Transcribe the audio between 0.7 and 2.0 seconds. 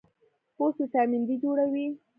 وټامین ډي جوړوي.